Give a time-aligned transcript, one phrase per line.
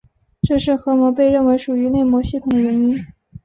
[0.41, 3.05] 这是核膜被认为属于内膜系统的原因。